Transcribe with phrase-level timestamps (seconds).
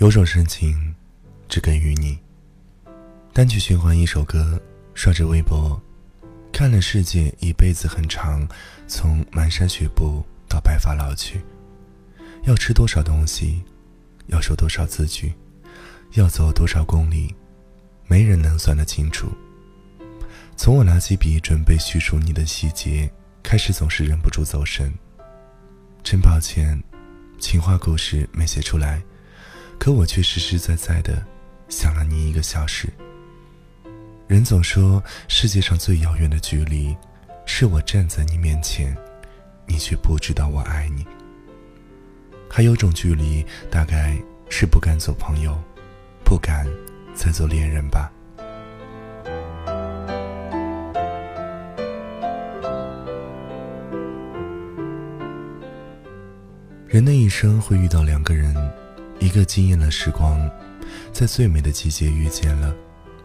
[0.00, 0.94] 有种深情，
[1.46, 2.18] 只给予你。
[3.34, 4.58] 单曲循环一首歌，
[4.94, 5.78] 刷着微博，
[6.50, 8.48] 看了世界一辈子很长，
[8.88, 11.38] 从蹒跚学步到白发老去。
[12.44, 13.62] 要吃多少东西，
[14.28, 15.34] 要说多少字句，
[16.12, 17.34] 要走多少公里，
[18.06, 19.30] 没人能算得清楚。
[20.56, 24.90] 从我拿起笔准备叙述你的细节开始，总是忍不住走神。
[26.02, 26.82] 真抱歉，
[27.38, 29.02] 情话故事没写出来。
[29.80, 31.24] 可我却实实在在的
[31.70, 32.86] 想了你一个小时。
[34.28, 36.94] 人总说世界上最遥远的距离，
[37.46, 38.94] 是我站在你面前，
[39.66, 41.02] 你却不知道我爱你。
[42.46, 44.20] 还有种距离，大概
[44.50, 45.58] 是不敢做朋友，
[46.22, 46.66] 不敢
[47.14, 48.12] 再做恋人吧。
[56.86, 58.54] 人的一生会遇到两个人。
[59.20, 60.50] 一个惊艳了时光，
[61.12, 62.74] 在最美的季节遇见了，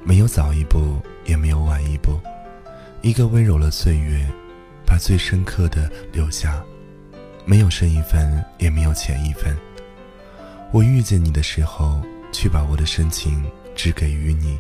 [0.04, 2.20] 没有早一步，也没有晚一步。
[3.02, 4.28] 一个温柔了岁月，
[4.86, 6.62] 把最深刻的留下，
[7.46, 9.56] 没有深一分，也没有浅一分。
[10.72, 12.02] 我遇见你的时候，
[12.32, 14.60] 却把我的深情只给予你。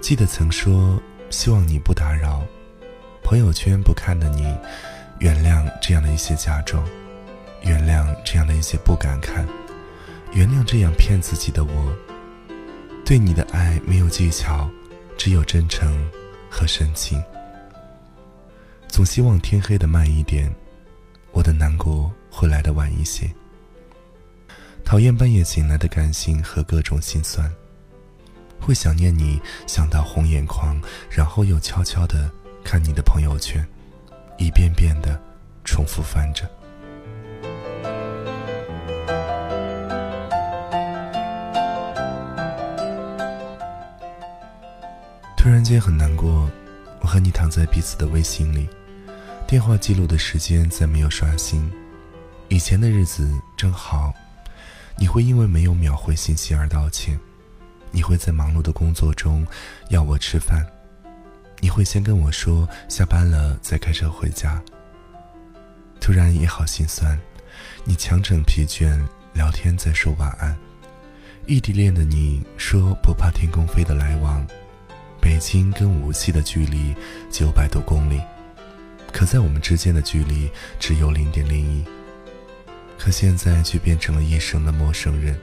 [0.00, 2.42] 记得曾说，希望你不打扰，
[3.22, 4.52] 朋友圈不看的你，
[5.20, 6.84] 原谅这样的一些假装，
[7.62, 9.46] 原谅这样的一些不敢看。
[10.36, 11.96] 原谅这样骗自己的我，
[13.06, 14.68] 对你的爱没有技巧，
[15.16, 16.06] 只有真诚
[16.50, 17.18] 和深情。
[18.86, 20.54] 总希望天黑的慢一点，
[21.32, 23.26] 我的难过会来的晚一些。
[24.84, 27.50] 讨厌半夜醒来的感性和各种心酸，
[28.60, 32.30] 会想念你想到红眼眶，然后又悄悄的
[32.62, 33.66] 看你的朋友圈，
[34.36, 35.18] 一遍遍的
[35.64, 36.46] 重复翻着。
[45.46, 46.50] 突然间很难过，
[47.00, 48.68] 我和你躺在彼此的微信里，
[49.46, 51.70] 电话记录的时间再没有刷新。
[52.48, 54.12] 以前的日子真好，
[54.98, 57.16] 你会因为没有秒回信息而道歉，
[57.92, 59.46] 你会在忙碌的工作中
[59.88, 60.66] 要我吃饭，
[61.60, 64.60] 你会先跟我说下班了再开车回家。
[66.00, 67.16] 突然也好心酸，
[67.84, 69.00] 你强整疲倦
[69.32, 70.56] 聊天再说晚安，
[71.46, 74.44] 异地恋的你说不怕天空飞的来往。
[75.26, 76.94] 北京跟无锡的距离
[77.32, 78.22] 九百多公里，
[79.12, 80.48] 可在我们之间的距离
[80.78, 81.84] 只有零点零一。
[82.96, 85.36] 可现在却变成了一生的陌生人。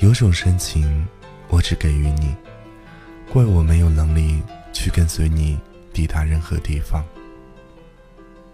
[0.00, 1.08] 有种深情，
[1.48, 2.36] 我只给予你，
[3.32, 5.58] 怪我没有能力去跟随你
[5.94, 7.02] 抵达任何地方。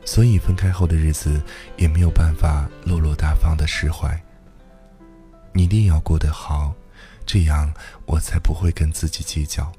[0.04, 1.42] 所以分开后的日子
[1.76, 4.16] 也没有办法落落大方的释怀。
[5.52, 6.72] 你一定要过得好，
[7.26, 7.74] 这样
[8.06, 9.72] 我才不会跟自己计较。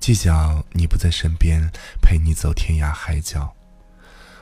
[0.00, 3.54] 计较你不在身边，陪你走天涯海角。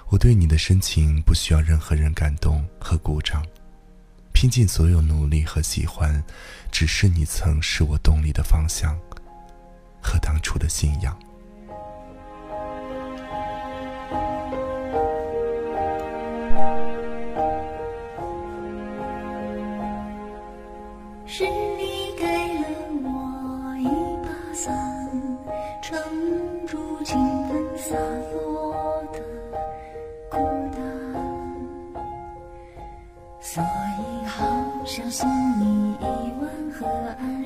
[0.09, 3.45] 我对你的深情不需要任何人感动和鼓掌，
[4.33, 6.23] 拼尽所有努力和喜欢，
[6.71, 8.97] 只是你曾是我动力的方向
[10.01, 11.19] 和当初的信仰。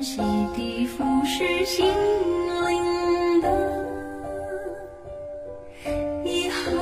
[0.01, 0.21] 洗
[0.55, 1.85] 涤腐蚀心
[2.67, 3.47] 灵的
[6.23, 6.75] 遗憾，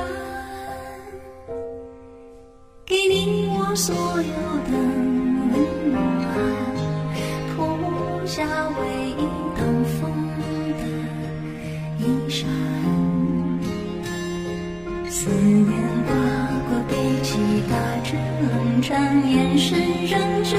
[2.84, 4.34] 给你我所有
[4.68, 4.72] 的
[5.52, 5.54] 温
[5.92, 5.94] 暖，
[7.54, 7.56] 脱
[8.26, 8.80] 下唯
[9.10, 9.20] 一
[9.56, 10.00] 挡风
[10.78, 10.82] 的
[11.98, 12.40] 衣衫，
[15.08, 15.70] 思念
[16.06, 16.10] 划
[16.68, 16.92] 过背
[17.22, 17.30] 脊，
[17.70, 17.72] 打
[18.02, 18.10] 着
[18.42, 18.50] 冷
[18.82, 18.90] 战，
[19.30, 20.12] 眼神仍
[20.44, 20.56] 旧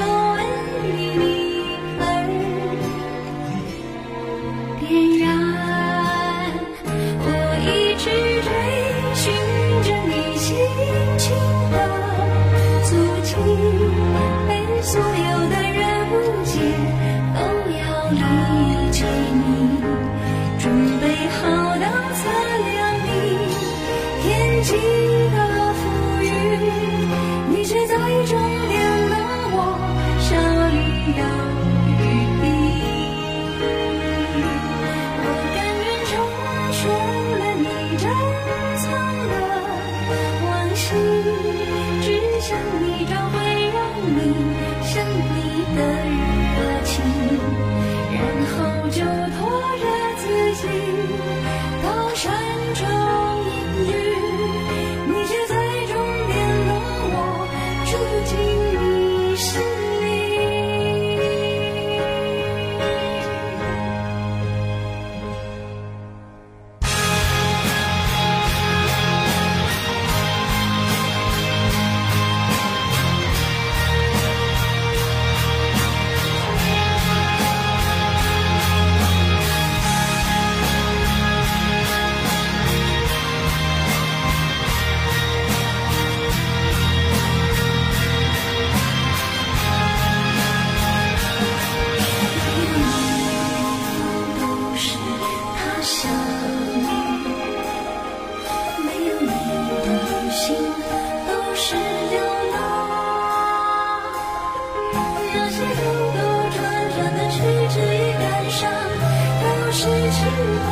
[109.84, 110.18] 知情
[110.64, 110.70] 话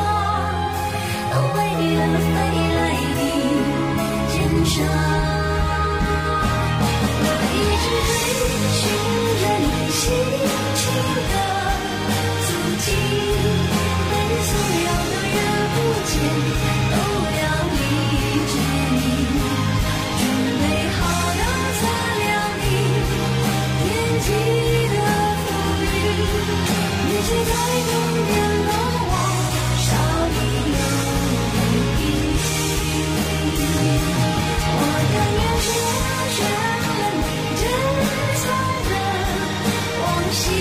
[1.31, 1.57] 都为
[1.93, 2.33] 了飞
[2.73, 2.79] 来
[3.15, 3.21] 你
[4.31, 4.73] 肩上
[7.21, 8.41] 我一直追
[8.73, 8.81] 寻
[9.39, 10.52] 着你心。
[40.33, 40.51] 心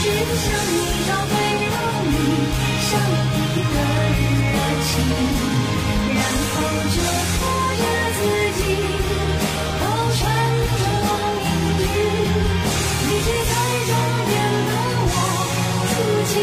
[0.00, 1.32] 只想你找回
[2.10, 2.14] 你
[2.82, 2.90] 像
[3.32, 3.76] 你的
[4.52, 4.92] 热情。
[6.14, 6.54] 然后
[6.90, 6.96] 就
[7.34, 7.40] 拖
[7.78, 7.82] 着
[8.16, 8.20] 自
[8.58, 8.60] 己
[9.80, 10.20] 到山
[10.78, 10.82] 城
[11.40, 11.46] 隐
[11.78, 11.82] 居
[13.06, 13.52] 你却在
[13.86, 13.90] 终
[14.26, 14.32] 点
[14.66, 14.72] 等
[15.06, 15.14] 我
[15.90, 15.94] 住
[16.30, 16.34] 进